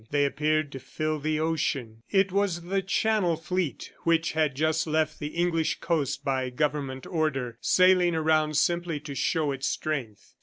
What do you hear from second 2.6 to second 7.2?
the Channel Fleet which had just left the English coast by Government